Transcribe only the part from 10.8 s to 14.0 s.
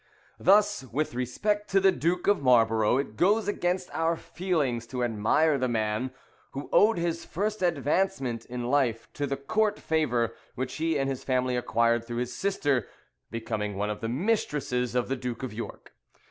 and his family acquired through his sister becoming one